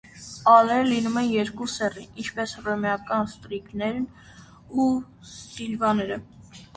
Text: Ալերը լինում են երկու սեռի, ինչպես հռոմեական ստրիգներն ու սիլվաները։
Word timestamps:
Ալերը 0.51 0.85
լինում 0.91 1.17
են 1.21 1.27
երկու 1.33 1.67
սեռի, 1.73 2.05
ինչպես 2.23 2.53
հռոմեական 2.61 3.27
ստրիգներն 3.33 4.07
ու 4.85 4.89
սիլվաները։ 5.33 6.19